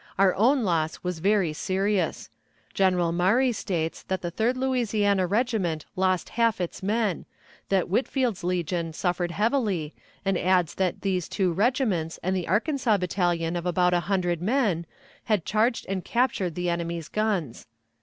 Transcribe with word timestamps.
Our 0.17 0.33
own 0.33 0.63
loss 0.63 1.03
was 1.03 1.19
very 1.19 1.53
serious. 1.53 2.31
General 2.73 3.11
Maury 3.11 3.51
states 3.51 4.01
that 4.01 4.23
the 4.23 4.31
Third 4.31 4.57
Louisiana 4.57 5.27
regiment 5.27 5.85
lost 5.95 6.29
half 6.29 6.59
its 6.59 6.81
men, 6.81 7.25
that 7.69 7.85
Whitfield's 7.87 8.43
legion 8.43 8.93
suffered 8.93 9.29
heavily, 9.29 9.93
and 10.25 10.39
adds 10.39 10.73
that 10.73 11.01
these 11.01 11.29
two 11.29 11.53
regiments 11.53 12.17
and 12.23 12.35
the 12.35 12.47
Arkansas 12.47 12.97
battalion 12.97 13.55
of 13.55 13.67
about 13.67 13.93
a 13.93 13.99
hundred 14.09 14.41
men 14.41 14.87
had 15.25 15.45
charged 15.45 15.85
and 15.87 16.03
captured 16.03 16.55
the 16.55 16.67
enemy's 16.67 17.07
guns. 17.07 17.67